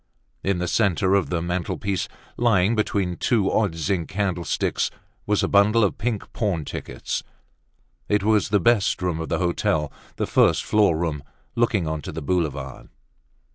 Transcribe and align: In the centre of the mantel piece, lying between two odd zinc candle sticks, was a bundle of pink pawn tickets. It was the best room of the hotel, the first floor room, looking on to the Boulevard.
In 0.43 0.57
the 0.57 0.67
centre 0.67 1.13
of 1.13 1.29
the 1.29 1.43
mantel 1.43 1.77
piece, 1.77 2.07
lying 2.35 2.73
between 2.75 3.17
two 3.17 3.51
odd 3.51 3.75
zinc 3.75 4.09
candle 4.09 4.43
sticks, 4.45 4.89
was 5.27 5.43
a 5.43 5.47
bundle 5.47 5.83
of 5.83 5.99
pink 5.99 6.33
pawn 6.33 6.65
tickets. 6.65 7.21
It 8.09 8.23
was 8.23 8.49
the 8.49 8.59
best 8.59 8.99
room 9.03 9.19
of 9.19 9.29
the 9.29 9.37
hotel, 9.37 9.93
the 10.15 10.25
first 10.25 10.63
floor 10.63 10.97
room, 10.97 11.21
looking 11.55 11.87
on 11.87 12.01
to 12.01 12.11
the 12.11 12.23
Boulevard. 12.23 12.89